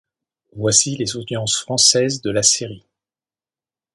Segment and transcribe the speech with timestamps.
[0.55, 2.87] Voici les audiences françaises de la série.